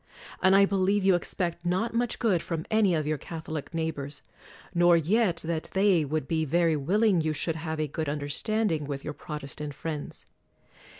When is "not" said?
1.63-1.93